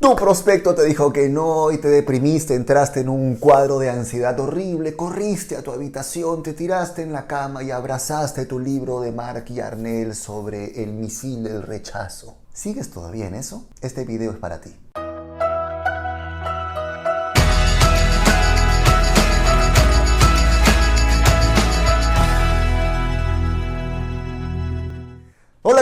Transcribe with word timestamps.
Tu 0.00 0.14
prospecto 0.14 0.76
te 0.76 0.84
dijo 0.84 1.12
que 1.12 1.28
no 1.28 1.72
y 1.72 1.78
te 1.78 1.88
deprimiste, 1.88 2.54
entraste 2.54 3.00
en 3.00 3.08
un 3.08 3.34
cuadro 3.34 3.80
de 3.80 3.90
ansiedad 3.90 4.38
horrible, 4.38 4.94
corriste 4.94 5.56
a 5.56 5.62
tu 5.62 5.72
habitación, 5.72 6.44
te 6.44 6.52
tiraste 6.52 7.02
en 7.02 7.12
la 7.12 7.26
cama 7.26 7.64
y 7.64 7.72
abrazaste 7.72 8.46
tu 8.46 8.60
libro 8.60 9.00
de 9.00 9.10
Mark 9.10 9.46
Yarnell 9.46 10.14
sobre 10.14 10.84
el 10.84 10.92
misil 10.92 11.42
del 11.42 11.62
rechazo. 11.62 12.36
¿Sigues 12.52 12.90
todavía 12.90 13.26
en 13.26 13.34
eso? 13.34 13.66
Este 13.80 14.04
video 14.04 14.30
es 14.30 14.38
para 14.38 14.60
ti. 14.60 14.72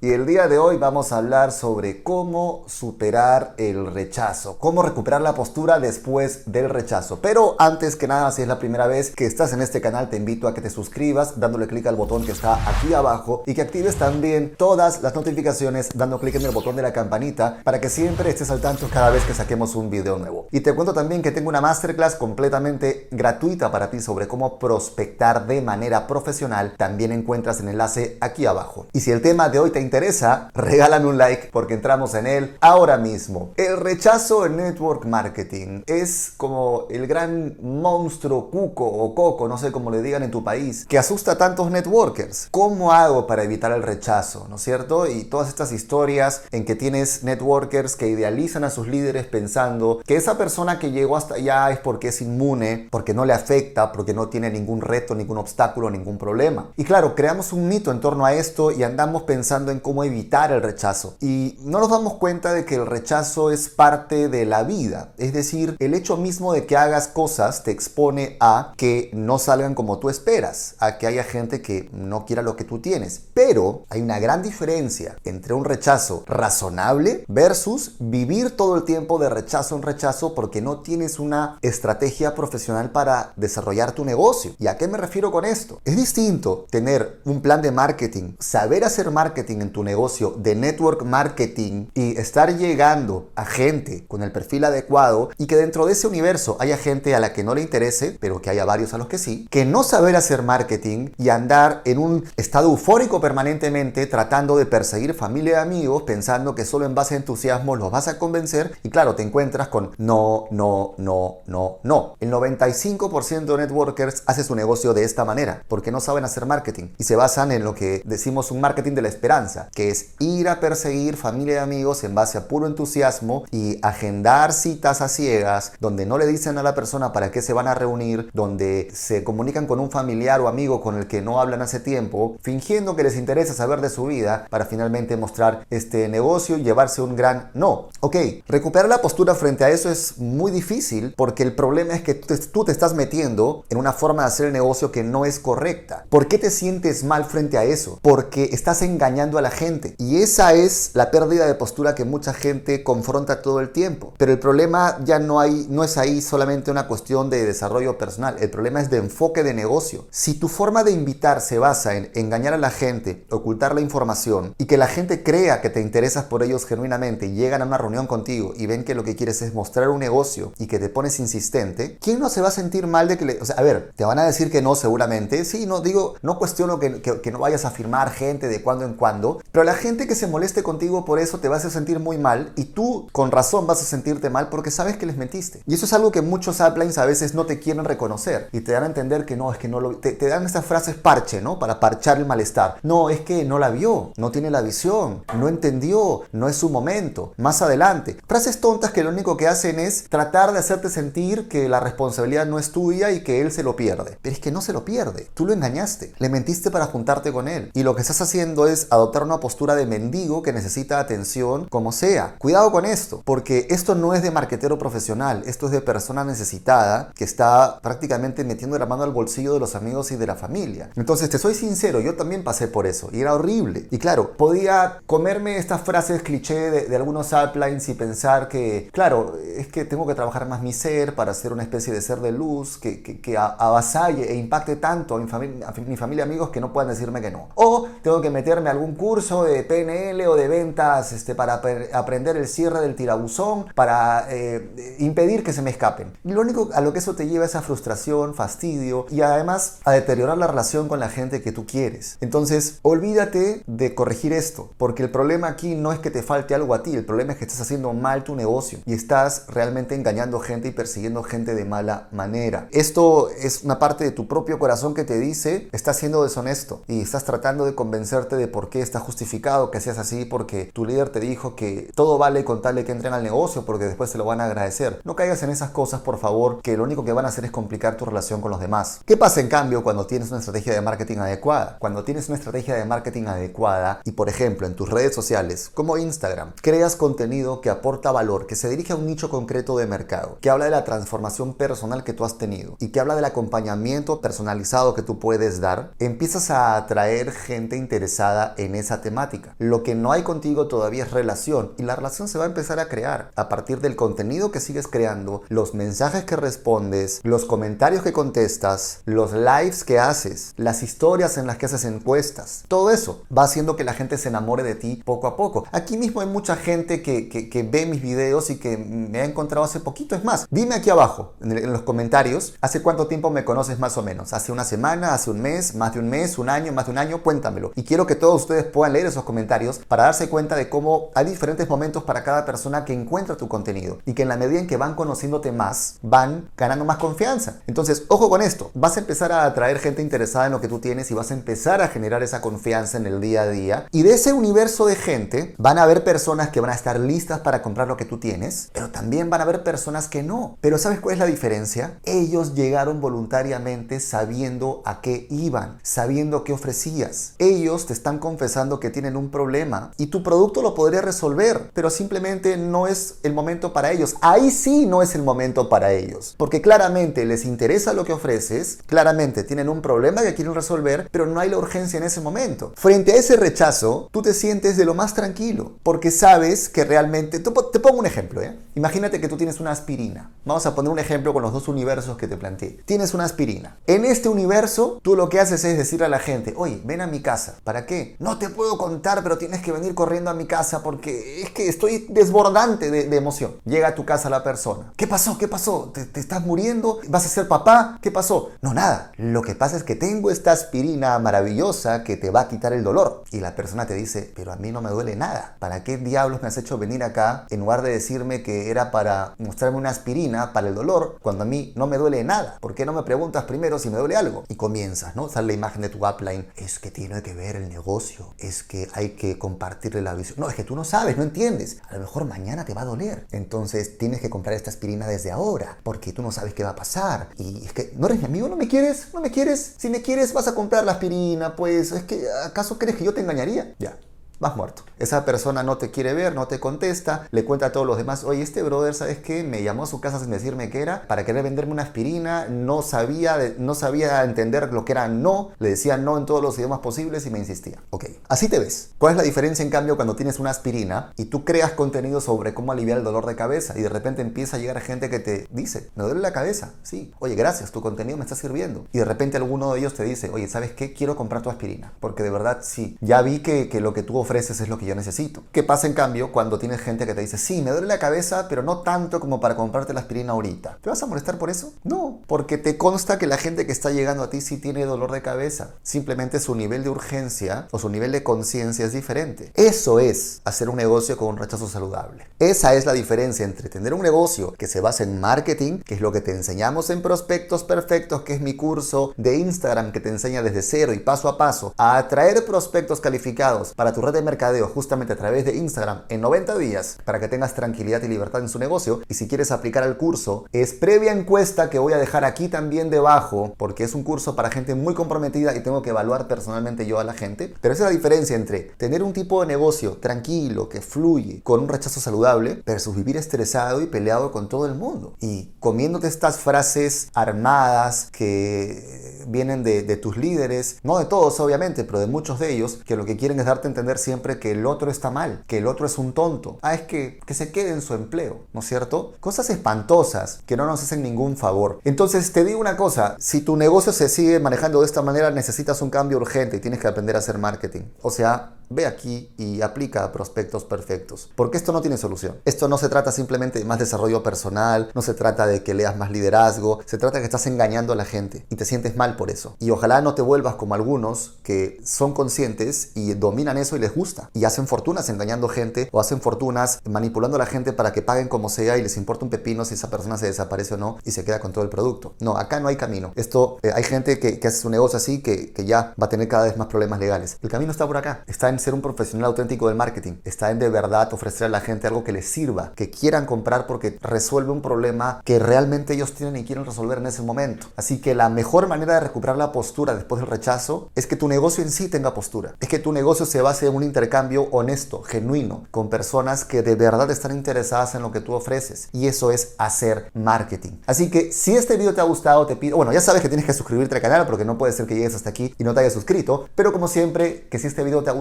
Y 0.00 0.12
el 0.12 0.26
día 0.26 0.46
de 0.46 0.60
hoy 0.60 0.76
vamos 0.76 1.10
a 1.10 1.16
hablar 1.16 1.50
sobre 1.50 2.04
cómo 2.04 2.62
superar 2.68 3.54
el 3.56 3.92
rechazo, 3.92 4.56
cómo 4.56 4.84
recuperar 4.84 5.20
la 5.20 5.34
postura 5.34 5.80
después 5.80 6.42
del 6.46 6.70
rechazo. 6.70 7.18
Pero 7.20 7.56
antes 7.58 7.96
que 7.96 8.06
nada, 8.06 8.30
si 8.30 8.42
es 8.42 8.46
la 8.46 8.60
primera 8.60 8.86
vez 8.86 9.10
que 9.10 9.26
estás 9.26 9.52
en 9.52 9.60
este 9.60 9.80
canal, 9.80 10.08
te 10.08 10.16
invito 10.16 10.46
a 10.46 10.54
que 10.54 10.60
te 10.60 10.70
suscribas 10.70 11.40
dándole 11.40 11.66
clic 11.66 11.84
al 11.86 11.96
botón 11.96 12.24
que 12.24 12.30
está 12.30 12.60
aquí 12.70 12.94
abajo 12.94 13.42
y 13.44 13.54
que 13.54 13.62
actives 13.62 13.96
también 13.96 14.54
todas 14.56 15.02
las 15.02 15.16
notificaciones 15.16 15.88
dando 15.92 16.20
clic 16.20 16.36
en 16.36 16.42
el 16.42 16.52
botón 16.52 16.76
de 16.76 16.82
la 16.82 16.92
campanita 16.92 17.58
para 17.64 17.80
que 17.80 17.88
siempre 17.88 18.30
estés 18.30 18.52
al 18.52 18.60
tanto 18.60 18.88
cada 18.92 19.10
vez 19.10 19.24
que 19.24 19.34
saquemos 19.34 19.74
un 19.74 19.90
video 19.90 20.16
nuevo. 20.16 20.46
Y 20.52 20.60
te 20.60 20.76
cuento 20.76 20.94
también 20.94 21.22
que 21.22 21.32
tengo 21.32 21.48
una 21.48 21.60
masterclass 21.60 22.14
completamente 22.14 23.08
gratuita 23.10 23.72
para 23.72 23.90
ti 23.90 23.98
sobre 23.98 24.28
cómo 24.28 24.60
prospectar 24.60 25.48
de 25.48 25.60
manera 25.60 26.06
profesional. 26.06 26.74
También 26.76 27.10
encuentras 27.10 27.58
el 27.58 27.68
enlace 27.70 28.16
aquí 28.20 28.46
abajo. 28.46 28.86
Y 28.92 29.00
si 29.00 29.10
el 29.10 29.22
tema 29.22 29.48
de 29.48 29.58
hoy 29.58 29.72
te 29.72 29.87
interesa, 29.88 30.50
regálame 30.54 31.06
un 31.06 31.16
like 31.16 31.48
porque 31.50 31.72
entramos 31.72 32.12
en 32.14 32.26
él 32.26 32.56
ahora 32.60 32.98
mismo. 32.98 33.52
El 33.56 33.78
rechazo 33.78 34.44
en 34.44 34.58
network 34.58 35.06
marketing 35.06 35.82
es 35.86 36.32
como 36.36 36.84
el 36.90 37.06
gran 37.06 37.56
monstruo 37.62 38.50
cuco 38.50 38.84
o 38.84 39.14
coco, 39.14 39.48
no 39.48 39.56
sé 39.56 39.72
cómo 39.72 39.90
le 39.90 40.02
digan 40.02 40.22
en 40.22 40.30
tu 40.30 40.44
país, 40.44 40.84
que 40.86 40.98
asusta 40.98 41.32
a 41.32 41.38
tantos 41.38 41.70
networkers. 41.70 42.48
¿Cómo 42.50 42.92
hago 42.92 43.26
para 43.26 43.44
evitar 43.44 43.72
el 43.72 43.82
rechazo? 43.82 44.46
¿No 44.50 44.56
es 44.56 44.62
cierto? 44.62 45.06
Y 45.06 45.24
todas 45.24 45.48
estas 45.48 45.72
historias 45.72 46.42
en 46.50 46.66
que 46.66 46.74
tienes 46.74 47.24
networkers 47.24 47.96
que 47.96 48.08
idealizan 48.08 48.64
a 48.64 48.70
sus 48.70 48.88
líderes 48.88 49.26
pensando 49.26 50.02
que 50.04 50.16
esa 50.16 50.36
persona 50.36 50.78
que 50.78 50.90
llegó 50.90 51.16
hasta 51.16 51.36
allá 51.36 51.70
es 51.70 51.78
porque 51.78 52.08
es 52.08 52.20
inmune, 52.20 52.88
porque 52.90 53.14
no 53.14 53.24
le 53.24 53.32
afecta, 53.32 53.90
porque 53.92 54.12
no 54.12 54.28
tiene 54.28 54.50
ningún 54.50 54.82
reto, 54.82 55.14
ningún 55.14 55.38
obstáculo, 55.38 55.88
ningún 55.88 56.18
problema. 56.18 56.72
Y 56.76 56.84
claro, 56.84 57.14
creamos 57.14 57.54
un 57.54 57.68
mito 57.68 57.90
en 57.90 58.00
torno 58.00 58.26
a 58.26 58.34
esto 58.34 58.70
y 58.70 58.82
andamos 58.82 59.22
pensando 59.22 59.70
en 59.70 59.77
cómo 59.80 60.04
evitar 60.04 60.52
el 60.52 60.62
rechazo. 60.62 61.16
Y 61.20 61.58
no 61.62 61.80
nos 61.80 61.90
damos 61.90 62.14
cuenta 62.14 62.52
de 62.52 62.64
que 62.64 62.76
el 62.76 62.86
rechazo 62.86 63.50
es 63.50 63.68
parte 63.68 64.28
de 64.28 64.44
la 64.44 64.62
vida. 64.62 65.12
Es 65.18 65.32
decir, 65.32 65.76
el 65.78 65.94
hecho 65.94 66.16
mismo 66.16 66.52
de 66.52 66.66
que 66.66 66.76
hagas 66.76 67.08
cosas 67.08 67.62
te 67.62 67.70
expone 67.70 68.36
a 68.40 68.72
que 68.76 69.10
no 69.12 69.38
salgan 69.38 69.74
como 69.74 69.98
tú 69.98 70.08
esperas, 70.08 70.74
a 70.78 70.98
que 70.98 71.06
haya 71.06 71.24
gente 71.24 71.62
que 71.62 71.88
no 71.92 72.24
quiera 72.24 72.42
lo 72.42 72.56
que 72.56 72.64
tú 72.64 72.80
tienes. 72.80 73.22
Pero 73.34 73.84
hay 73.88 74.00
una 74.02 74.18
gran 74.18 74.42
diferencia 74.42 75.16
entre 75.24 75.54
un 75.54 75.64
rechazo 75.64 76.24
razonable 76.26 77.24
versus 77.28 77.92
vivir 77.98 78.56
todo 78.56 78.76
el 78.76 78.84
tiempo 78.84 79.18
de 79.18 79.28
rechazo 79.28 79.76
en 79.76 79.82
rechazo 79.82 80.34
porque 80.34 80.60
no 80.60 80.80
tienes 80.80 81.18
una 81.18 81.58
estrategia 81.62 82.34
profesional 82.34 82.90
para 82.90 83.32
desarrollar 83.36 83.92
tu 83.92 84.04
negocio. 84.04 84.54
¿Y 84.58 84.66
a 84.66 84.76
qué 84.76 84.88
me 84.88 84.98
refiero 84.98 85.30
con 85.30 85.44
esto? 85.44 85.80
Es 85.84 85.96
distinto 85.96 86.66
tener 86.70 87.20
un 87.24 87.40
plan 87.40 87.62
de 87.62 87.70
marketing, 87.70 88.34
saber 88.38 88.84
hacer 88.84 89.10
marketing 89.10 89.60
tu 89.72 89.84
negocio 89.84 90.34
de 90.38 90.54
network 90.54 91.02
marketing 91.02 91.86
y 91.94 92.16
estar 92.18 92.56
llegando 92.56 93.30
a 93.34 93.44
gente 93.44 94.04
con 94.06 94.22
el 94.22 94.32
perfil 94.32 94.64
adecuado 94.64 95.30
y 95.38 95.46
que 95.46 95.56
dentro 95.56 95.86
de 95.86 95.92
ese 95.92 96.06
universo 96.06 96.56
haya 96.60 96.76
gente 96.76 97.14
a 97.14 97.20
la 97.20 97.32
que 97.32 97.44
no 97.44 97.54
le 97.54 97.62
interese, 97.62 98.16
pero 98.20 98.40
que 98.40 98.50
haya 98.50 98.64
varios 98.64 98.94
a 98.94 98.98
los 98.98 99.08
que 99.08 99.18
sí, 99.18 99.46
que 99.50 99.64
no 99.64 99.82
saber 99.82 100.16
hacer 100.16 100.42
marketing 100.42 101.10
y 101.18 101.28
andar 101.28 101.82
en 101.84 101.98
un 101.98 102.24
estado 102.36 102.70
eufórico 102.70 103.20
permanentemente 103.20 104.06
tratando 104.06 104.56
de 104.56 104.66
perseguir 104.66 105.14
familia 105.14 105.52
y 105.52 105.54
amigos 105.56 106.02
pensando 106.02 106.54
que 106.54 106.64
solo 106.64 106.86
en 106.86 106.94
base 106.94 107.14
a 107.14 107.18
entusiasmo 107.18 107.76
los 107.76 107.90
vas 107.90 108.08
a 108.08 108.18
convencer 108.18 108.72
y 108.82 108.90
claro, 108.90 109.14
te 109.14 109.22
encuentras 109.22 109.68
con 109.68 109.92
no, 109.98 110.46
no, 110.50 110.94
no, 110.98 111.38
no, 111.46 111.78
no. 111.82 112.16
El 112.20 112.30
95% 112.30 113.44
de 113.44 113.56
networkers 113.56 114.22
hace 114.26 114.44
su 114.44 114.54
negocio 114.54 114.94
de 114.94 115.04
esta 115.04 115.24
manera 115.24 115.62
porque 115.68 115.90
no 115.90 116.00
saben 116.00 116.24
hacer 116.24 116.46
marketing 116.46 116.88
y 116.98 117.04
se 117.04 117.16
basan 117.16 117.52
en 117.52 117.64
lo 117.64 117.74
que 117.74 118.02
decimos 118.04 118.50
un 118.50 118.60
marketing 118.60 118.92
de 118.92 119.02
la 119.02 119.08
esperanza 119.08 119.57
que 119.74 119.90
es 119.90 120.10
ir 120.18 120.48
a 120.48 120.60
perseguir 120.60 121.16
familia 121.16 121.54
y 121.54 121.58
amigos 121.58 122.04
en 122.04 122.14
base 122.14 122.38
a 122.38 122.48
puro 122.48 122.66
entusiasmo 122.66 123.44
y 123.50 123.78
agendar 123.82 124.52
citas 124.52 125.00
a 125.00 125.08
ciegas, 125.08 125.72
donde 125.80 126.06
no 126.06 126.18
le 126.18 126.26
dicen 126.26 126.58
a 126.58 126.62
la 126.62 126.74
persona 126.74 127.12
para 127.12 127.30
qué 127.30 127.42
se 127.42 127.52
van 127.52 127.68
a 127.68 127.74
reunir, 127.74 128.30
donde 128.32 128.88
se 128.92 129.24
comunican 129.24 129.66
con 129.66 129.80
un 129.80 129.90
familiar 129.90 130.40
o 130.40 130.48
amigo 130.48 130.80
con 130.80 130.96
el 130.96 131.06
que 131.06 131.22
no 131.22 131.40
hablan 131.40 131.62
hace 131.62 131.80
tiempo, 131.80 132.36
fingiendo 132.42 132.96
que 132.96 133.02
les 133.02 133.16
interesa 133.16 133.54
saber 133.54 133.80
de 133.80 133.90
su 133.90 134.06
vida 134.06 134.46
para 134.50 134.66
finalmente 134.66 135.16
mostrar 135.16 135.66
este 135.70 136.08
negocio 136.08 136.56
y 136.56 136.62
llevarse 136.62 137.02
un 137.02 137.16
gran 137.16 137.50
no. 137.54 137.88
Ok, 138.00 138.16
recuperar 138.46 138.88
la 138.88 139.02
postura 139.02 139.34
frente 139.34 139.64
a 139.64 139.70
eso 139.70 139.90
es 139.90 140.18
muy 140.18 140.50
difícil 140.50 141.14
porque 141.16 141.42
el 141.42 141.54
problema 141.54 141.94
es 141.94 142.02
que 142.02 142.14
tú 142.14 142.64
te 142.64 142.72
estás 142.72 142.94
metiendo 142.94 143.64
en 143.70 143.78
una 143.78 143.92
forma 143.92 144.22
de 144.22 144.28
hacer 144.28 144.46
el 144.46 144.52
negocio 144.52 144.92
que 144.92 145.02
no 145.02 145.24
es 145.24 145.38
correcta. 145.38 146.04
¿Por 146.08 146.28
qué 146.28 146.38
te 146.38 146.50
sientes 146.50 147.04
mal 147.04 147.24
frente 147.24 147.58
a 147.58 147.64
eso? 147.64 147.98
Porque 148.02 148.50
estás 148.52 148.82
engañando 148.82 149.38
a 149.38 149.42
la 149.42 149.47
gente. 149.50 149.94
Y 149.98 150.22
esa 150.22 150.52
es 150.52 150.90
la 150.94 151.10
pérdida 151.10 151.46
de 151.46 151.54
postura 151.54 151.94
que 151.94 152.04
mucha 152.04 152.34
gente 152.34 152.82
confronta 152.82 153.42
todo 153.42 153.60
el 153.60 153.70
tiempo. 153.70 154.14
Pero 154.18 154.32
el 154.32 154.38
problema 154.38 154.98
ya 155.04 155.18
no, 155.18 155.40
hay, 155.40 155.66
no 155.70 155.84
es 155.84 155.98
ahí 155.98 156.20
solamente 156.20 156.70
una 156.70 156.86
cuestión 156.86 157.30
de 157.30 157.44
desarrollo 157.44 157.98
personal, 157.98 158.36
el 158.40 158.50
problema 158.50 158.80
es 158.80 158.90
de 158.90 158.98
enfoque 158.98 159.42
de 159.42 159.54
negocio. 159.54 160.06
Si 160.10 160.34
tu 160.34 160.48
forma 160.48 160.84
de 160.84 160.92
invitar 160.92 161.40
se 161.40 161.58
basa 161.58 161.96
en 161.96 162.10
engañar 162.14 162.54
a 162.54 162.58
la 162.58 162.70
gente, 162.70 163.26
ocultar 163.30 163.74
la 163.74 163.80
información 163.80 164.54
y 164.58 164.66
que 164.66 164.76
la 164.76 164.86
gente 164.86 165.22
crea 165.22 165.60
que 165.60 165.70
te 165.70 165.80
interesas 165.80 166.24
por 166.24 166.42
ellos 166.42 166.66
genuinamente 166.66 167.26
y 167.26 167.34
llegan 167.34 167.62
a 167.62 167.66
una 167.66 167.78
reunión 167.78 168.06
contigo 168.06 168.52
y 168.56 168.66
ven 168.66 168.84
que 168.84 168.94
lo 168.94 169.04
que 169.04 169.16
quieres 169.16 169.42
es 169.42 169.54
mostrar 169.54 169.88
un 169.88 170.00
negocio 170.00 170.52
y 170.58 170.66
que 170.66 170.78
te 170.78 170.88
pones 170.88 171.18
insistente, 171.20 171.98
¿quién 172.00 172.20
no 172.20 172.28
se 172.28 172.40
va 172.40 172.48
a 172.48 172.52
sentir 172.52 172.86
mal 172.86 173.08
de 173.08 173.18
que 173.18 173.24
le... 173.24 173.40
O 173.40 173.44
sea, 173.44 173.56
a 173.56 173.62
ver, 173.62 173.92
te 173.96 174.04
van 174.04 174.18
a 174.18 174.24
decir 174.24 174.50
que 174.50 174.62
no 174.62 174.74
seguramente. 174.74 175.44
Sí, 175.44 175.66
no 175.66 175.80
digo, 175.80 176.14
no 176.22 176.38
cuestiono 176.38 176.78
que, 176.78 177.00
que, 177.02 177.20
que 177.20 177.30
no 177.30 177.38
vayas 177.38 177.64
a 177.64 177.70
firmar 177.70 178.10
gente 178.10 178.48
de 178.48 178.62
cuando 178.62 178.84
en 178.84 178.94
cuando, 178.94 179.37
pero 179.52 179.64
la 179.64 179.74
gente 179.74 180.06
que 180.06 180.14
se 180.14 180.26
moleste 180.26 180.62
contigo 180.62 181.04
por 181.04 181.18
eso 181.18 181.38
te 181.38 181.48
vas 181.48 181.64
a 181.64 181.70
sentir 181.70 181.98
muy 181.98 182.18
mal 182.18 182.52
y 182.56 182.64
tú 182.64 183.08
con 183.12 183.30
razón 183.30 183.66
vas 183.66 183.82
a 183.82 183.84
sentirte 183.84 184.30
mal 184.30 184.48
porque 184.48 184.70
sabes 184.70 184.96
que 184.96 185.06
les 185.06 185.16
mentiste. 185.16 185.62
Y 185.66 185.74
eso 185.74 185.86
es 185.86 185.92
algo 185.92 186.10
que 186.10 186.22
muchos 186.22 186.60
uplines 186.60 186.98
a 186.98 187.06
veces 187.06 187.34
no 187.34 187.46
te 187.46 187.58
quieren 187.58 187.84
reconocer 187.84 188.48
y 188.52 188.60
te 188.60 188.72
dan 188.72 188.84
a 188.84 188.86
entender 188.86 189.24
que 189.24 189.36
no, 189.36 189.52
es 189.52 189.58
que 189.58 189.68
no 189.68 189.80
lo... 189.80 189.96
Te, 189.96 190.16
dan 190.16 190.44
estas 190.44 190.66
frases 190.66 190.96
parche, 190.96 191.40
¿no? 191.40 191.58
Para 191.58 191.80
parchar 191.80 192.18
el 192.18 192.26
malestar. 192.26 192.76
No, 192.82 193.10
es 193.10 193.20
que 193.20 193.44
no 193.44 193.58
la 193.58 193.70
vio, 193.70 194.12
no 194.16 194.30
tiene 194.30 194.50
la 194.50 194.60
visión, 194.60 195.24
no 195.36 195.48
entendió, 195.48 196.22
no 196.32 196.48
es 196.48 196.56
su 196.56 196.68
momento, 196.70 197.32
más 197.36 197.62
adelante. 197.62 198.16
Frases 198.26 198.60
tontas 198.60 198.90
que 198.90 199.04
lo 199.04 199.10
único 199.10 199.36
que 199.36 199.48
hacen 199.48 199.78
es 199.78 200.08
tratar 200.08 200.52
de 200.52 200.58
hacerte 200.58 200.90
sentir 200.90 201.48
que 201.48 201.68
la 201.68 201.80
responsabilidad 201.80 202.46
no 202.46 202.58
es 202.58 202.72
tuya 202.72 203.10
y 203.10 203.22
que 203.22 203.40
él 203.40 203.52
se 203.52 203.62
lo 203.62 203.76
pierde. 203.76 204.18
Pero 204.22 204.34
es 204.34 204.40
que 204.40 204.50
no 204.50 204.60
se 204.60 204.72
lo 204.72 204.84
pierde, 204.84 205.28
tú 205.34 205.46
lo 205.46 205.52
engañaste, 205.52 206.12
le 206.18 206.28
mentiste 206.28 206.70
para 206.70 206.86
juntarte 206.86 207.32
con 207.32 207.48
él. 207.48 207.70
Y 207.74 207.82
lo 207.82 207.94
que 207.94 208.02
estás 208.02 208.20
haciendo 208.20 208.66
es 208.66 208.86
adoptar 208.90 209.26
una 209.28 209.40
postura 209.40 209.74
de 209.74 209.86
mendigo 209.86 210.42
que 210.42 210.52
necesita 210.52 210.98
atención 210.98 211.66
como 211.68 211.92
sea. 211.92 212.36
Cuidado 212.38 212.72
con 212.72 212.84
esto, 212.84 213.22
porque 213.24 213.66
esto 213.70 213.94
no 213.94 214.14
es 214.14 214.22
de 214.22 214.30
marquetero 214.30 214.78
profesional, 214.78 215.42
esto 215.46 215.66
es 215.66 215.72
de 215.72 215.80
persona 215.80 216.24
necesitada 216.24 217.12
que 217.14 217.24
está 217.24 217.80
prácticamente 217.80 218.44
metiendo 218.44 218.78
la 218.78 218.86
mano 218.86 219.02
al 219.02 219.12
bolsillo 219.12 219.52
de 219.54 219.60
los 219.60 219.74
amigos 219.74 220.10
y 220.10 220.16
de 220.16 220.26
la 220.26 220.34
familia. 220.34 220.90
Entonces, 220.96 221.30
te 221.30 221.38
soy 221.38 221.54
sincero, 221.54 222.00
yo 222.00 222.16
también 222.16 222.44
pasé 222.44 222.68
por 222.68 222.86
eso 222.86 223.10
y 223.12 223.20
era 223.20 223.34
horrible. 223.34 223.86
Y 223.90 223.98
claro, 223.98 224.32
podía 224.36 225.00
comerme 225.06 225.58
estas 225.58 225.82
frases 225.82 226.22
cliché 226.22 226.70
de, 226.70 226.96
algunos 226.96 227.32
uplines 227.32 227.88
y 227.88 227.94
pensar 227.94 228.48
que, 228.48 228.90
claro, 228.92 229.36
es 229.56 229.68
que 229.68 229.84
tengo 229.84 230.06
que 230.06 230.14
trabajar 230.14 230.46
más 230.48 230.62
mi 230.62 230.72
ser 230.72 231.14
para 231.14 231.32
ser 231.34 231.52
una 231.52 231.62
especie 231.62 231.92
de 231.92 232.02
ser 232.02 232.20
de 232.20 232.32
luz 232.32 232.78
que, 232.78 233.02
que, 233.02 233.38
avasalle 233.38 234.32
e 234.32 234.36
impacte 234.36 234.76
tanto 234.76 235.14
a 235.14 235.18
mi, 235.18 235.28
familia, 235.28 235.68
a 235.68 235.72
mi 235.80 235.96
familia 235.96 236.24
amigos 236.24 236.50
que 236.50 236.60
no 236.60 236.72
puedan 236.72 236.90
decirme 236.90 237.20
que 237.20 237.30
no. 237.30 237.48
O 237.54 237.88
tengo 238.08 238.22
que 238.22 238.30
meterme 238.30 238.70
a 238.70 238.72
algún 238.72 238.94
curso 238.94 239.44
de 239.44 239.62
PNL 239.64 240.26
o 240.28 240.34
de 240.34 240.48
ventas 240.48 241.12
este, 241.12 241.34
para 241.34 241.60
aprender 241.92 242.38
el 242.38 242.48
cierre 242.48 242.80
del 242.80 242.94
tirabuzón, 242.94 243.66
para 243.74 244.26
eh, 244.30 244.96
impedir 244.98 245.44
que 245.44 245.52
se 245.52 245.60
me 245.60 245.68
escapen. 245.68 246.16
Lo 246.24 246.40
único 246.40 246.70
a 246.72 246.80
lo 246.80 246.94
que 246.94 247.00
eso 247.00 247.14
te 247.14 247.28
lleva 247.28 247.44
es 247.44 247.54
a 247.54 247.60
frustración, 247.60 248.34
fastidio 248.34 249.04
y 249.10 249.20
además 249.20 249.80
a 249.84 249.92
deteriorar 249.92 250.38
la 250.38 250.46
relación 250.46 250.88
con 250.88 251.00
la 251.00 251.10
gente 251.10 251.42
que 251.42 251.52
tú 251.52 251.66
quieres. 251.66 252.16
Entonces, 252.22 252.78
olvídate 252.80 253.62
de 253.66 253.94
corregir 253.94 254.32
esto, 254.32 254.70
porque 254.78 255.02
el 255.02 255.10
problema 255.10 255.48
aquí 255.48 255.74
no 255.74 255.92
es 255.92 255.98
que 255.98 256.10
te 256.10 256.22
falte 256.22 256.54
algo 256.54 256.72
a 256.72 256.82
ti, 256.82 256.94
el 256.94 257.04
problema 257.04 257.32
es 257.32 257.38
que 257.38 257.44
estás 257.44 257.60
haciendo 257.60 257.92
mal 257.92 258.24
tu 258.24 258.36
negocio 258.36 258.78
y 258.86 258.94
estás 258.94 259.44
realmente 259.48 259.94
engañando 259.94 260.40
gente 260.40 260.68
y 260.68 260.70
persiguiendo 260.70 261.22
gente 261.24 261.54
de 261.54 261.66
mala 261.66 262.08
manera. 262.10 262.68
Esto 262.72 263.28
es 263.28 263.64
una 263.64 263.78
parte 263.78 264.04
de 264.04 264.12
tu 264.12 264.26
propio 264.26 264.58
corazón 264.58 264.94
que 264.94 265.04
te 265.04 265.18
dice, 265.18 265.68
estás 265.72 265.98
siendo 265.98 266.22
deshonesto 266.22 266.84
y 266.88 267.02
estás 267.02 267.24
tratando 267.24 267.66
de 267.66 267.74
convencer 267.74 267.97
convencerte 267.98 268.36
de 268.36 268.46
por 268.46 268.70
qué 268.70 268.80
está 268.80 269.00
justificado 269.00 269.72
que 269.72 269.80
seas 269.80 269.98
así, 269.98 270.24
porque 270.24 270.70
tu 270.72 270.84
líder 270.84 271.08
te 271.08 271.18
dijo 271.18 271.56
que 271.56 271.90
todo 271.96 272.16
vale 272.16 272.44
con 272.44 272.62
tal 272.62 272.84
que 272.84 272.92
entren 272.92 273.12
al 273.12 273.24
negocio, 273.24 273.64
porque 273.64 273.86
después 273.86 274.08
se 274.08 274.18
lo 274.18 274.24
van 274.24 274.40
a 274.40 274.44
agradecer. 274.44 275.00
No 275.02 275.16
caigas 275.16 275.42
en 275.42 275.50
esas 275.50 275.70
cosas, 275.70 276.02
por 276.02 276.18
favor, 276.18 276.62
que 276.62 276.76
lo 276.76 276.84
único 276.84 277.04
que 277.04 277.12
van 277.12 277.24
a 277.24 277.28
hacer 277.28 277.44
es 277.44 277.50
complicar 277.50 277.96
tu 277.96 278.04
relación 278.04 278.40
con 278.40 278.52
los 278.52 278.60
demás. 278.60 279.00
¿Qué 279.04 279.16
pasa 279.16 279.40
en 279.40 279.48
cambio 279.48 279.82
cuando 279.82 280.06
tienes 280.06 280.28
una 280.28 280.38
estrategia 280.38 280.74
de 280.74 280.80
marketing 280.80 281.18
adecuada? 281.18 281.76
Cuando 281.80 282.04
tienes 282.04 282.28
una 282.28 282.38
estrategia 282.38 282.76
de 282.76 282.84
marketing 282.84 283.24
adecuada 283.24 284.00
y, 284.04 284.12
por 284.12 284.28
ejemplo, 284.28 284.68
en 284.68 284.76
tus 284.76 284.88
redes 284.88 285.12
sociales, 285.12 285.72
como 285.74 285.98
Instagram, 285.98 286.52
creas 286.62 286.94
contenido 286.94 287.60
que 287.60 287.70
aporta 287.70 288.12
valor, 288.12 288.46
que 288.46 288.54
se 288.54 288.68
dirige 288.68 288.92
a 288.92 288.96
un 288.96 289.06
nicho 289.06 289.28
concreto 289.28 289.76
de 289.76 289.88
mercado, 289.88 290.38
que 290.40 290.50
habla 290.50 290.66
de 290.66 290.70
la 290.70 290.84
transformación 290.84 291.54
personal 291.54 292.04
que 292.04 292.12
tú 292.12 292.24
has 292.24 292.38
tenido 292.38 292.76
y 292.78 292.90
que 292.90 293.00
habla 293.00 293.16
del 293.16 293.24
acompañamiento 293.24 294.20
personalizado 294.20 294.94
que 294.94 295.02
tú 295.02 295.18
puedes 295.18 295.60
dar, 295.60 295.90
empiezas 295.98 296.52
a 296.52 296.76
atraer 296.76 297.32
gente 297.32 297.76
interesada 297.78 298.54
en 298.58 298.74
esa 298.74 299.00
temática. 299.00 299.54
Lo 299.58 299.82
que 299.82 299.94
no 299.94 300.12
hay 300.12 300.22
contigo 300.22 300.68
todavía 300.68 301.04
es 301.04 301.12
relación 301.12 301.72
y 301.78 301.82
la 301.82 301.96
relación 301.96 302.28
se 302.28 302.38
va 302.38 302.44
a 302.44 302.48
empezar 302.48 302.78
a 302.78 302.88
crear 302.88 303.30
a 303.36 303.48
partir 303.48 303.80
del 303.80 303.96
contenido 303.96 304.50
que 304.50 304.60
sigues 304.60 304.86
creando, 304.86 305.42
los 305.48 305.74
mensajes 305.74 306.24
que 306.24 306.36
respondes, 306.36 307.20
los 307.22 307.44
comentarios 307.44 308.02
que 308.02 308.12
contestas, 308.12 309.00
los 309.04 309.32
lives 309.32 309.84
que 309.84 309.98
haces, 309.98 310.52
las 310.56 310.82
historias 310.82 311.38
en 311.38 311.46
las 311.46 311.56
que 311.56 311.66
haces 311.66 311.84
encuestas. 311.84 312.64
Todo 312.68 312.90
eso 312.90 313.22
va 313.36 313.44
haciendo 313.44 313.76
que 313.76 313.84
la 313.84 313.94
gente 313.94 314.18
se 314.18 314.28
enamore 314.28 314.62
de 314.62 314.74
ti 314.74 315.02
poco 315.04 315.26
a 315.26 315.36
poco. 315.36 315.64
Aquí 315.72 315.96
mismo 315.96 316.20
hay 316.20 316.26
mucha 316.26 316.56
gente 316.56 317.02
que, 317.02 317.68
ve 317.70 317.86
mis 317.86 318.02
videos 318.02 318.50
y 318.50 318.56
que 318.56 318.76
me 318.76 319.20
ha 319.20 319.24
encontrado 319.24 319.64
hace 319.64 319.80
poquito. 319.80 320.14
Es 320.14 320.24
más, 320.24 320.46
dime 320.50 320.74
aquí 320.74 320.90
abajo, 320.90 321.34
en, 321.40 321.72
los 321.72 321.82
comentarios, 321.82 322.54
¿hace 322.60 322.82
cuánto 322.82 323.06
tiempo 323.06 323.30
me 323.30 323.44
conoces 323.44 323.78
más 323.78 323.96
o 323.98 324.02
menos? 324.02 324.32
¿Hace 324.32 324.52
una 324.52 324.64
semana? 324.64 325.14
¿Hace 325.14 325.30
un 325.30 325.40
mes? 325.40 325.74
¿Más 325.74 325.94
de 325.94 326.00
un 326.00 326.08
mes? 326.08 326.38
¿Un 326.38 326.48
año? 326.48 326.72
¿Más 326.72 326.86
de 326.86 326.92
un 326.92 326.98
año? 326.98 327.22
Cuéntamelo. 327.22 327.67
Y 327.74 327.84
quiero 327.84 328.06
que 328.06 328.14
todos 328.14 328.42
ustedes 328.42 328.64
puedan 328.64 328.92
leer 328.92 329.06
esos 329.06 329.24
comentarios 329.24 329.80
para 329.86 330.04
darse 330.04 330.28
cuenta 330.28 330.56
de 330.56 330.68
cómo 330.68 331.10
hay 331.14 331.26
diferentes 331.26 331.68
momentos 331.68 332.04
para 332.04 332.24
cada 332.24 332.44
persona 332.44 332.84
que 332.84 332.92
encuentra 332.92 333.36
tu 333.36 333.48
contenido 333.48 333.98
y 334.04 334.14
que 334.14 334.22
en 334.22 334.28
la 334.28 334.36
medida 334.36 334.60
en 334.60 334.66
que 334.66 334.76
van 334.76 334.94
conociéndote 334.94 335.52
más, 335.52 335.98
van 336.02 336.48
ganando 336.56 336.84
más 336.84 336.98
confianza. 336.98 337.60
Entonces, 337.66 338.04
ojo 338.08 338.28
con 338.28 338.42
esto, 338.42 338.70
vas 338.74 338.96
a 338.96 339.00
empezar 339.00 339.32
a 339.32 339.44
atraer 339.44 339.78
gente 339.78 340.02
interesada 340.02 340.46
en 340.46 340.52
lo 340.52 340.60
que 340.60 340.68
tú 340.68 340.78
tienes 340.78 341.10
y 341.10 341.14
vas 341.14 341.30
a 341.30 341.34
empezar 341.34 341.80
a 341.82 341.88
generar 341.88 342.22
esa 342.22 342.40
confianza 342.40 342.98
en 342.98 343.06
el 343.06 343.20
día 343.20 343.42
a 343.42 343.48
día. 343.48 343.86
Y 343.92 344.02
de 344.02 344.14
ese 344.14 344.32
universo 344.32 344.86
de 344.86 344.96
gente 344.96 345.54
van 345.58 345.78
a 345.78 345.82
haber 345.82 346.04
personas 346.04 346.50
que 346.50 346.60
van 346.60 346.70
a 346.70 346.74
estar 346.74 346.98
listas 346.98 347.40
para 347.40 347.62
comprar 347.62 347.88
lo 347.88 347.96
que 347.96 348.04
tú 348.04 348.18
tienes, 348.18 348.70
pero 348.72 348.90
también 348.90 349.30
van 349.30 349.40
a 349.40 349.44
haber 349.44 349.62
personas 349.62 350.08
que 350.08 350.22
no. 350.22 350.56
Pero 350.60 350.78
¿sabes 350.78 351.00
cuál 351.00 351.14
es 351.14 351.18
la 351.18 351.26
diferencia? 351.26 351.98
Ellos 352.04 352.54
llegaron 352.54 353.00
voluntariamente 353.00 354.00
sabiendo 354.00 354.82
a 354.84 355.00
qué 355.00 355.26
iban, 355.30 355.78
sabiendo 355.82 356.44
qué 356.44 356.52
ofrecías. 356.52 357.34
Te 357.58 357.92
están 357.92 358.18
confesando 358.18 358.78
que 358.78 358.90
tienen 358.90 359.16
un 359.16 359.30
problema 359.30 359.90
y 359.96 360.06
tu 360.06 360.22
producto 360.22 360.62
lo 360.62 360.74
podría 360.76 361.00
resolver, 361.00 361.70
pero 361.74 361.90
simplemente 361.90 362.56
no 362.56 362.86
es 362.86 363.16
el 363.24 363.34
momento 363.34 363.72
para 363.72 363.90
ellos. 363.90 364.14
Ahí 364.20 364.52
sí 364.52 364.86
no 364.86 365.02
es 365.02 365.16
el 365.16 365.22
momento 365.22 365.68
para 365.68 365.92
ellos, 365.92 366.36
porque 366.38 366.62
claramente 366.62 367.24
les 367.24 367.44
interesa 367.44 367.92
lo 367.92 368.04
que 368.04 368.12
ofreces, 368.12 368.78
claramente 368.86 369.42
tienen 369.42 369.68
un 369.68 369.82
problema 369.82 370.22
que 370.22 370.34
quieren 370.34 370.54
resolver, 370.54 371.08
pero 371.10 371.26
no 371.26 371.40
hay 371.40 371.50
la 371.50 371.58
urgencia 371.58 371.98
en 371.98 372.04
ese 372.04 372.20
momento. 372.20 372.72
Frente 372.76 373.12
a 373.12 373.16
ese 373.16 373.36
rechazo, 373.36 374.08
tú 374.12 374.22
te 374.22 374.34
sientes 374.34 374.76
de 374.76 374.84
lo 374.84 374.94
más 374.94 375.14
tranquilo, 375.14 375.72
porque 375.82 376.12
sabes 376.12 376.68
que 376.68 376.84
realmente... 376.84 377.40
Te 377.40 377.80
pongo 377.80 377.98
un 377.98 378.06
ejemplo, 378.06 378.40
¿eh? 378.40 378.56
Imagínate 378.76 379.20
que 379.20 379.28
tú 379.28 379.36
tienes 379.36 379.58
una 379.58 379.72
aspirina. 379.72 380.30
Vamos 380.44 380.64
a 380.66 380.74
poner 380.74 380.92
un 380.92 380.98
ejemplo 381.00 381.32
con 381.32 381.42
los 381.42 381.52
dos 381.52 381.66
universos 381.66 382.16
que 382.16 382.28
te 382.28 382.36
planteé. 382.36 382.78
Tienes 382.84 383.14
una 383.14 383.24
aspirina. 383.24 383.76
En 383.86 384.04
este 384.04 384.28
universo, 384.28 385.00
tú 385.02 385.16
lo 385.16 385.28
que 385.28 385.40
haces 385.40 385.64
es 385.64 385.76
decir 385.76 386.04
a 386.04 386.08
la 386.08 386.20
gente, 386.20 386.54
oye, 386.56 386.80
ven 386.84 387.00
a 387.00 387.06
mi 387.06 387.20
casa. 387.20 387.47
¿Para 387.64 387.86
qué? 387.86 388.16
No 388.18 388.38
te 388.38 388.48
puedo 388.48 388.78
contar, 388.78 389.22
pero 389.22 389.38
tienes 389.38 389.62
que 389.62 389.72
venir 389.72 389.94
corriendo 389.94 390.30
a 390.30 390.34
mi 390.34 390.46
casa 390.46 390.82
porque 390.82 391.42
es 391.42 391.50
que 391.50 391.68
estoy 391.68 392.06
desbordante 392.08 392.90
de, 392.90 393.18
emoción. 393.18 393.56
Llega 393.64 393.88
a 393.88 393.94
tu 393.94 394.04
casa 394.04 394.30
la 394.30 394.44
persona. 394.44 394.92
¿Qué 394.96 395.06
pasó? 395.06 395.38
¿Qué 395.38 395.48
pasó? 395.48 395.90
¿Te, 395.92 396.04
¿Te, 396.04 396.20
estás 396.20 396.44
muriendo? 396.44 397.00
¿Vas 397.08 397.26
a 397.26 397.28
ser 397.28 397.48
papá? 397.48 397.98
¿Qué 398.00 398.12
pasó? 398.12 398.50
No, 398.62 398.74
nada. 398.74 399.12
Lo 399.16 399.42
que 399.42 399.56
pasa 399.56 399.76
es 399.76 399.82
que 399.82 399.96
tengo 399.96 400.30
esta 400.30 400.52
aspirina 400.52 401.18
maravillosa 401.18 402.04
que 402.04 402.16
te 402.16 402.30
va 402.30 402.42
a 402.42 402.48
quitar 402.48 402.72
el 402.72 402.84
dolor. 402.84 403.24
Y 403.32 403.40
la 403.40 403.56
persona 403.56 403.86
te 403.86 403.94
dice, 403.94 404.32
pero 404.36 404.52
a 404.52 404.56
mí 404.56 404.70
no 404.70 404.82
me 404.82 404.90
duele 404.90 405.16
nada. 405.16 405.56
¿Para 405.58 405.82
qué 405.82 405.96
diablos 405.96 406.42
me 406.42 406.48
has 406.48 406.56
hecho 406.58 406.78
venir 406.78 407.02
acá 407.02 407.46
en 407.50 407.60
lugar 407.60 407.82
de 407.82 407.90
decirme 407.90 408.42
que 408.42 408.70
era 408.70 408.90
para 408.90 409.34
mostrarme 409.38 409.78
una 409.78 409.90
aspirina 409.90 410.52
para 410.52 410.68
el 410.68 410.74
dolor 410.74 411.18
cuando 411.22 411.42
a 411.42 411.46
mí 411.46 411.72
no 411.76 411.86
me 411.86 411.98
duele 411.98 412.22
nada? 412.24 412.58
¿Por 412.60 412.74
qué 412.74 412.86
no 412.86 412.92
me 412.92 413.02
preguntas 413.02 413.44
primero 413.44 413.78
si 413.78 413.90
me 413.90 413.98
duele 413.98 414.16
algo? 414.16 414.44
Y 414.48 414.56
comienzas, 414.56 415.16
¿no? 415.16 415.28
Sale 415.28 415.48
la 415.48 415.52
imagen 415.54 415.82
de 415.82 415.88
tu 415.88 416.06
upline. 416.06 416.48
Es 416.56 416.78
que 416.78 416.90
tiene 416.90 417.22
que 417.22 417.34
ver 417.38 417.56
el 417.56 417.68
negocio. 417.68 418.34
Es 418.38 418.62
que 418.62 418.88
hay 418.92 419.10
que 419.10 419.38
compartirle 419.38 420.02
la 420.02 420.14
visión. 420.14 420.40
No, 420.40 420.50
es 420.50 420.54
que 420.54 420.64
tú 420.64 420.76
no 420.76 420.84
sabes, 420.84 421.16
no 421.16 421.22
entiendes. 421.22 421.78
A 421.88 421.94
lo 421.94 422.00
mejor 422.00 422.26
mañana 422.26 422.64
te 422.64 422.74
va 422.74 422.82
a 422.82 422.84
doler. 422.84 423.26
Entonces 423.30 423.96
tienes 423.96 424.20
que 424.20 424.28
comprar 424.28 424.54
esta 424.54 424.70
aspirina 424.70 425.06
desde 425.06 425.30
ahora 425.30 425.78
porque 425.82 426.12
tú 426.12 426.20
no 426.20 426.32
sabes 426.32 426.52
qué 426.52 426.64
va 426.64 426.70
a 426.70 426.76
pasar. 426.76 427.30
Y 427.38 427.64
es 427.64 427.72
que, 427.72 427.92
¿no 427.96 428.06
eres 428.06 428.18
mi 428.18 428.26
amigo? 428.26 428.48
¿No 428.48 428.56
me 428.56 428.68
quieres? 428.68 429.08
¿No 429.14 429.20
me 429.20 429.30
quieres? 429.30 429.74
Si 429.78 429.88
me 429.88 430.02
quieres 430.02 430.32
vas 430.34 430.48
a 430.48 430.54
comprar 430.54 430.84
la 430.84 430.92
aspirina. 430.92 431.56
Pues 431.56 431.92
es 431.92 432.02
que, 432.02 432.26
¿acaso 432.44 432.78
crees 432.78 432.96
que 432.96 433.04
yo 433.04 433.14
te 433.14 433.20
engañaría? 433.20 433.74
Ya, 433.78 433.96
vas 434.40 434.56
muerto. 434.56 434.82
Esa 434.98 435.24
persona 435.24 435.62
no 435.62 435.78
te 435.78 435.90
quiere 435.90 436.14
ver, 436.14 436.34
no 436.34 436.48
te 436.48 436.60
contesta, 436.60 437.28
le 437.30 437.44
cuenta 437.44 437.66
a 437.66 437.72
todos 437.72 437.86
los 437.86 437.96
demás, 437.96 438.24
oye, 438.24 438.42
este 438.42 438.62
brother, 438.62 438.94
¿sabes 438.94 439.18
qué? 439.18 439.44
Me 439.44 439.62
llamó 439.62 439.84
a 439.84 439.86
su 439.86 440.00
casa 440.00 440.18
sin 440.18 440.30
decirme 440.30 440.70
qué 440.70 440.82
era, 440.82 441.06
para 441.06 441.24
querer 441.24 441.42
venderme 441.42 441.72
una 441.72 441.82
aspirina, 441.82 442.46
no 442.48 442.82
sabía, 442.82 443.36
no 443.58 443.74
sabía 443.74 444.22
entender 444.24 444.72
lo 444.72 444.84
que 444.84 444.92
era 444.92 445.08
no, 445.08 445.50
le 445.58 445.70
decía 445.70 445.96
no 445.96 446.18
en 446.18 446.26
todos 446.26 446.42
los 446.42 446.56
idiomas 446.58 446.80
posibles 446.80 447.26
y 447.26 447.30
me 447.30 447.38
insistía. 447.38 447.78
Ok, 447.90 448.06
así 448.28 448.48
te 448.48 448.58
ves. 448.58 448.90
¿Cuál 448.98 449.12
es 449.12 449.16
la 449.16 449.22
diferencia 449.22 449.62
en 449.62 449.70
cambio 449.70 449.96
cuando 449.96 450.16
tienes 450.16 450.38
una 450.38 450.50
aspirina 450.50 451.12
y 451.16 451.26
tú 451.26 451.44
creas 451.44 451.72
contenido 451.72 452.20
sobre 452.20 452.54
cómo 452.54 452.72
aliviar 452.72 452.98
el 452.98 453.04
dolor 453.04 453.26
de 453.26 453.36
cabeza 453.36 453.78
y 453.78 453.82
de 453.82 453.88
repente 453.88 454.22
empieza 454.22 454.56
a 454.56 454.60
llegar 454.60 454.80
gente 454.80 455.10
que 455.10 455.18
te 455.18 455.46
dice, 455.50 455.90
me 455.94 456.04
duele 456.04 456.20
la 456.20 456.32
cabeza, 456.32 456.74
sí, 456.82 457.12
oye, 457.18 457.34
gracias, 457.34 457.72
tu 457.72 457.80
contenido 457.80 458.16
me 458.16 458.24
está 458.24 458.36
sirviendo. 458.36 458.86
Y 458.92 458.98
de 458.98 459.04
repente 459.04 459.36
alguno 459.36 459.72
de 459.72 459.80
ellos 459.80 459.94
te 459.94 460.04
dice, 460.04 460.30
oye, 460.30 460.48
¿sabes 460.48 460.72
qué? 460.72 460.92
Quiero 460.92 461.16
comprar 461.16 461.42
tu 461.42 461.50
aspirina, 461.50 461.92
porque 462.00 462.22
de 462.22 462.30
verdad 462.30 462.58
sí, 462.62 462.96
ya 463.00 463.22
vi 463.22 463.40
que, 463.40 463.68
que 463.68 463.80
lo 463.80 463.94
que 463.94 464.02
tú 464.02 464.14
ofreces 464.28 464.60
es 464.60 464.68
lo 464.68 464.76
que 464.76 464.84
yo 464.84 464.94
necesito. 464.94 465.42
¿Qué 465.52 465.62
pasa 465.62 465.86
en 465.86 465.94
cambio 465.94 466.32
cuando 466.32 466.58
tienes 466.58 466.82
gente 466.82 467.06
que 467.06 467.14
te 467.14 467.22
dice, 467.22 467.38
sí, 467.38 467.62
me 467.62 467.70
duele 467.70 467.86
la 467.86 467.98
cabeza, 467.98 468.46
pero 468.46 468.62
no 468.62 468.82
tanto 468.82 469.20
como 469.20 469.40
para 469.40 469.56
comprarte 469.56 469.94
la 469.94 470.00
aspirina 470.00 470.32
ahorita? 470.32 470.78
¿Te 470.82 470.90
vas 470.90 471.02
a 471.02 471.06
molestar 471.06 471.38
por 471.38 471.48
eso? 471.48 471.72
No, 471.82 472.20
porque 472.26 472.58
te 472.58 472.76
consta 472.76 473.18
que 473.18 473.26
la 473.26 473.38
gente 473.38 473.64
que 473.64 473.72
está 473.72 473.90
llegando 473.90 474.22
a 474.22 474.28
ti 474.28 474.42
sí 474.42 474.58
tiene 474.58 474.84
dolor 474.84 475.12
de 475.12 475.22
cabeza. 475.22 475.76
Simplemente 475.82 476.40
su 476.40 476.54
nivel 476.54 476.84
de 476.84 476.90
urgencia 476.90 477.68
o 477.70 477.78
su 477.78 477.88
nivel 477.88 478.12
de 478.12 478.22
conciencia 478.22 478.84
es 478.84 478.92
diferente. 478.92 479.50
Eso 479.54 479.98
es 479.98 480.42
hacer 480.44 480.68
un 480.68 480.76
negocio 480.76 481.16
con 481.16 481.28
un 481.28 481.38
rechazo 481.38 481.66
saludable. 481.66 482.26
Esa 482.38 482.74
es 482.74 482.84
la 482.84 482.92
diferencia 482.92 483.46
entre 483.46 483.70
tener 483.70 483.94
un 483.94 484.02
negocio 484.02 484.52
que 484.58 484.66
se 484.66 484.82
basa 484.82 485.04
en 485.04 485.20
marketing, 485.20 485.78
que 485.78 485.94
es 485.94 486.02
lo 486.02 486.12
que 486.12 486.20
te 486.20 486.32
enseñamos 486.32 486.90
en 486.90 487.00
Prospectos 487.00 487.64
Perfectos, 487.64 488.22
que 488.22 488.34
es 488.34 488.42
mi 488.42 488.56
curso 488.56 489.14
de 489.16 489.38
Instagram 489.38 489.90
que 489.90 490.00
te 490.00 490.10
enseña 490.10 490.42
desde 490.42 490.60
cero 490.60 490.92
y 490.92 490.98
paso 490.98 491.30
a 491.30 491.38
paso 491.38 491.72
a 491.78 491.96
atraer 491.96 492.44
prospectos 492.44 493.00
calificados 493.00 493.72
para 493.72 493.94
tu 493.94 494.02
red 494.02 494.12
de 494.12 494.17
mercadeo 494.22 494.68
justamente 494.68 495.12
a 495.12 495.16
través 495.16 495.44
de 495.44 495.56
Instagram 495.56 496.02
en 496.08 496.20
90 496.20 496.56
días 496.58 496.98
para 497.04 497.20
que 497.20 497.28
tengas 497.28 497.54
tranquilidad 497.54 498.02
y 498.02 498.08
libertad 498.08 498.40
en 498.40 498.48
su 498.48 498.58
negocio. 498.58 499.00
Y 499.08 499.14
si 499.14 499.28
quieres 499.28 499.50
aplicar 499.50 499.82
al 499.82 499.96
curso, 499.96 500.46
es 500.52 500.72
previa 500.72 501.12
encuesta 501.12 501.70
que 501.70 501.78
voy 501.78 501.92
a 501.92 501.98
dejar 501.98 502.24
aquí 502.24 502.48
también 502.48 502.90
debajo, 502.90 503.54
porque 503.56 503.84
es 503.84 503.94
un 503.94 504.02
curso 504.02 504.36
para 504.36 504.50
gente 504.50 504.74
muy 504.74 504.94
comprometida 504.94 505.54
y 505.54 505.62
tengo 505.62 505.82
que 505.82 505.90
evaluar 505.90 506.28
personalmente 506.28 506.86
yo 506.86 506.98
a 506.98 507.04
la 507.04 507.14
gente. 507.14 507.54
Pero 507.60 507.74
esa 507.74 507.84
es 507.84 507.90
la 507.90 507.96
diferencia 507.96 508.36
entre 508.36 508.60
tener 508.76 509.02
un 509.02 509.12
tipo 509.12 509.40
de 509.40 509.46
negocio 509.46 509.98
tranquilo, 509.98 510.68
que 510.68 510.80
fluye, 510.80 511.42
con 511.42 511.60
un 511.60 511.68
rechazo 511.68 512.00
saludable, 512.00 512.62
versus 512.66 512.94
vivir 512.94 513.16
estresado 513.16 513.80
y 513.82 513.86
peleado 513.86 514.32
con 514.32 514.48
todo 514.48 514.66
el 514.66 514.74
mundo. 514.74 515.14
Y 515.20 515.52
comiéndote 515.60 516.08
estas 516.08 516.38
frases 516.38 517.08
armadas 517.14 518.08
que 518.12 519.17
vienen 519.30 519.62
de, 519.62 519.96
tus 519.96 520.16
líderes, 520.16 520.78
no 520.82 520.98
de 520.98 521.04
todos 521.04 521.40
obviamente, 521.40 521.84
pero 521.84 521.98
de 521.98 522.06
muchos 522.06 522.38
de 522.38 522.52
ellos, 522.52 522.80
que 522.84 522.96
lo 522.96 523.04
que 523.04 523.16
quieren 523.16 523.40
es 523.40 523.46
darte 523.46 523.66
a 523.66 523.70
entender 523.70 523.98
siempre 523.98 524.38
que 524.38 524.52
el 524.52 524.66
otro 524.66 524.90
está 524.90 525.10
mal, 525.10 525.44
que 525.46 525.58
el 525.58 525.66
otro 525.66 525.86
es 525.86 525.98
un 525.98 526.12
tonto. 526.12 526.58
Ah, 526.62 526.74
es 526.74 526.82
que, 526.82 527.20
que 527.26 527.34
se 527.34 527.50
quede 527.50 527.70
en 527.70 527.82
su 527.82 527.94
empleo, 527.94 528.46
¿no 528.52 528.60
es 528.60 528.66
cierto? 528.66 529.14
Cosas 529.20 529.50
espantosas 529.50 530.40
que 530.46 530.56
no 530.56 530.66
nos 530.66 530.82
hacen 530.82 531.02
ningún 531.02 531.36
favor. 531.36 531.80
Entonces 531.84 532.32
te 532.32 532.44
digo 532.44 532.60
una 532.60 532.76
cosa, 532.76 533.16
si 533.18 533.40
tu 533.40 533.56
negocio 533.56 533.92
se 533.92 534.08
sigue 534.08 534.40
manejando 534.40 534.80
de 534.80 534.86
esta 534.86 535.02
manera, 535.02 535.30
necesitas 535.30 535.82
un 535.82 535.90
cambio 535.90 536.18
urgente 536.18 536.56
y 536.56 536.60
tienes 536.60 536.80
que 536.80 536.88
aprender 536.88 537.16
a 537.16 537.20
hacer 537.20 537.38
marketing. 537.38 537.82
O 538.02 538.10
sea, 538.10 538.57
ve 538.70 538.86
aquí 538.86 539.32
y 539.36 539.62
aplica 539.62 540.10
prospectos 540.12 540.64
perfectos. 540.64 541.30
Porque 541.34 541.56
esto 541.56 541.72
no 541.72 541.80
tiene 541.80 541.96
solución. 541.96 542.36
Esto 542.44 542.68
no 542.68 542.78
se 542.78 542.88
trata 542.88 543.12
simplemente 543.12 543.58
de 543.58 543.64
más 543.64 543.78
desarrollo 543.78 544.22
personal, 544.22 544.90
no 544.94 545.02
se 545.02 545.14
trata 545.14 545.46
de 545.46 545.62
que 545.62 545.74
leas 545.74 545.96
más 545.96 546.10
liderazgo, 546.10 546.80
se 546.84 546.98
trata 546.98 547.18
de 547.18 547.22
que 547.22 547.26
estás 547.26 547.46
engañando 547.46 547.92
a 547.92 547.96
la 547.96 548.04
gente 548.04 548.46
y 548.50 548.56
te 548.56 548.64
sientes 548.64 548.96
mal 548.96 549.16
por 549.16 549.30
eso. 549.30 549.56
Y 549.58 549.70
ojalá 549.70 550.00
no 550.00 550.14
te 550.14 550.22
vuelvas 550.22 550.56
como 550.56 550.74
algunos 550.74 551.38
que 551.42 551.80
son 551.84 552.12
conscientes 552.12 552.92
y 552.94 553.14
dominan 553.14 553.58
eso 553.58 553.76
y 553.76 553.80
les 553.80 553.94
gusta. 553.94 554.30
Y 554.34 554.44
hacen 554.44 554.66
fortunas 554.66 555.08
engañando 555.08 555.48
gente 555.48 555.88
o 555.92 556.00
hacen 556.00 556.20
fortunas 556.20 556.80
manipulando 556.84 557.36
a 557.36 557.38
la 557.38 557.46
gente 557.46 557.72
para 557.72 557.92
que 557.92 558.02
paguen 558.02 558.28
como 558.28 558.48
sea 558.48 558.76
y 558.76 558.82
les 558.82 558.96
importa 558.96 559.24
un 559.24 559.30
pepino 559.30 559.64
si 559.64 559.74
esa 559.74 559.90
persona 559.90 560.16
se 560.16 560.26
desaparece 560.26 560.74
o 560.74 560.76
no 560.76 560.98
y 561.04 561.12
se 561.12 561.24
queda 561.24 561.40
con 561.40 561.52
todo 561.52 561.64
el 561.64 561.70
producto. 561.70 562.14
No, 562.20 562.36
acá 562.36 562.60
no 562.60 562.68
hay 562.68 562.76
camino. 562.76 563.12
Esto, 563.16 563.58
eh, 563.62 563.72
hay 563.74 563.82
gente 563.82 564.18
que, 564.18 564.38
que, 564.38 564.48
hace 564.48 564.60
su 564.60 564.70
negocio 564.70 564.96
así 564.96 565.22
que, 565.22 565.52
que 565.52 565.64
ya 565.64 565.94
va 566.00 566.06
a 566.06 566.08
tener 566.08 566.28
cada 566.28 566.44
vez 566.44 566.56
más 566.56 566.68
problemas 566.68 567.00
legales. 567.00 567.38
El 567.42 567.50
camino 567.50 567.72
está 567.72 567.86
por 567.86 567.96
acá. 567.96 568.24
Está 568.26 568.48
en 568.48 568.57
ser 568.58 568.74
un 568.74 568.82
profesional 568.82 569.26
auténtico 569.26 569.68
del 569.68 569.76
marketing. 569.76 570.14
Está 570.24 570.50
en 570.50 570.58
de 570.58 570.68
verdad 570.68 571.12
ofrecer 571.12 571.46
a 571.46 571.50
la 571.50 571.60
gente 571.60 571.86
algo 571.86 572.04
que 572.04 572.12
les 572.12 572.26
sirva, 572.28 572.72
que 572.74 572.90
quieran 572.90 573.26
comprar 573.26 573.66
porque 573.66 573.98
resuelve 574.00 574.52
un 574.52 574.62
problema 574.62 575.20
que 575.24 575.38
realmente 575.38 575.94
ellos 575.94 576.14
tienen 576.14 576.36
y 576.36 576.44
quieren 576.44 576.64
resolver 576.64 576.98
en 576.98 577.06
ese 577.06 577.22
momento. 577.22 577.68
Así 577.76 578.00
que 578.00 578.14
la 578.14 578.28
mejor 578.28 578.68
manera 578.68 578.94
de 578.94 579.00
recuperar 579.00 579.36
la 579.36 579.52
postura 579.52 579.94
después 579.94 580.20
del 580.20 580.30
rechazo 580.30 580.90
es 580.94 581.06
que 581.06 581.16
tu 581.16 581.28
negocio 581.28 581.62
en 581.62 581.70
sí 581.70 581.88
tenga 581.88 582.14
postura. 582.14 582.54
Es 582.60 582.68
que 582.68 582.78
tu 582.78 582.92
negocio 582.92 583.26
se 583.26 583.42
base 583.42 583.66
en 583.66 583.74
un 583.74 583.82
intercambio 583.82 584.48
honesto, 584.50 585.02
genuino, 585.02 585.66
con 585.70 585.90
personas 585.90 586.44
que 586.44 586.62
de 586.62 586.74
verdad 586.74 587.10
están 587.10 587.32
interesadas 587.32 587.94
en 587.94 588.02
lo 588.02 588.12
que 588.12 588.20
tú 588.20 588.34
ofreces. 588.34 588.88
Y 588.92 589.06
eso 589.06 589.30
es 589.30 589.54
hacer 589.58 590.10
marketing. 590.14 590.72
Así 590.86 591.10
que 591.10 591.32
si 591.32 591.56
este 591.56 591.76
video 591.76 591.94
te 591.94 592.00
ha 592.00 592.04
gustado, 592.04 592.46
te 592.46 592.56
pido, 592.56 592.76
bueno, 592.76 592.92
ya 592.92 593.00
sabes 593.00 593.22
que 593.22 593.28
tienes 593.28 593.46
que 593.46 593.52
suscribirte 593.52 593.94
al 593.94 594.02
canal 594.02 594.26
porque 594.26 594.44
no 594.44 594.58
puede 594.58 594.72
ser 594.72 594.86
que 594.86 594.94
llegues 594.94 595.14
hasta 595.14 595.30
aquí 595.30 595.54
y 595.58 595.64
no 595.64 595.74
te 595.74 595.80
hayas 595.80 595.92
suscrito, 595.92 596.48
pero 596.54 596.72
como 596.72 596.88
siempre, 596.88 597.46
que 597.50 597.58
si 597.58 597.66
este 597.66 597.84
video 597.84 598.02
te 598.02 598.10
ha 598.10 598.14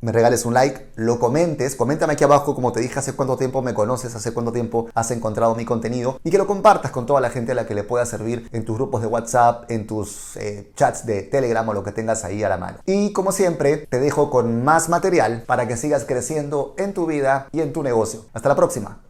me 0.00 0.12
regales 0.12 0.44
un 0.44 0.54
like, 0.54 0.90
lo 0.96 1.18
comentes, 1.18 1.76
coméntame 1.76 2.14
aquí 2.14 2.24
abajo 2.24 2.54
como 2.54 2.72
te 2.72 2.80
dije 2.80 2.98
hace 2.98 3.14
cuánto 3.14 3.36
tiempo 3.36 3.62
me 3.62 3.74
conoces, 3.74 4.14
hace 4.14 4.32
cuánto 4.32 4.52
tiempo 4.52 4.88
has 4.94 5.10
encontrado 5.10 5.54
mi 5.54 5.64
contenido 5.64 6.20
y 6.24 6.30
que 6.30 6.38
lo 6.38 6.46
compartas 6.46 6.90
con 6.90 7.06
toda 7.06 7.20
la 7.20 7.30
gente 7.30 7.52
a 7.52 7.54
la 7.54 7.66
que 7.66 7.74
le 7.74 7.84
pueda 7.84 8.04
servir 8.06 8.48
en 8.52 8.64
tus 8.64 8.76
grupos 8.76 9.00
de 9.00 9.06
WhatsApp, 9.06 9.70
en 9.70 9.86
tus 9.86 10.36
eh, 10.36 10.72
chats 10.74 11.06
de 11.06 11.22
Telegram 11.22 11.68
o 11.68 11.72
lo 11.72 11.82
que 11.82 11.92
tengas 11.92 12.24
ahí 12.24 12.42
a 12.42 12.48
la 12.48 12.56
mano. 12.56 12.78
Y 12.86 13.12
como 13.12 13.32
siempre, 13.32 13.86
te 13.88 14.00
dejo 14.00 14.30
con 14.30 14.64
más 14.64 14.88
material 14.88 15.44
para 15.46 15.66
que 15.68 15.76
sigas 15.76 16.04
creciendo 16.04 16.74
en 16.78 16.94
tu 16.94 17.06
vida 17.06 17.48
y 17.52 17.60
en 17.60 17.72
tu 17.72 17.82
negocio. 17.82 18.24
Hasta 18.32 18.48
la 18.48 18.56
próxima. 18.56 19.07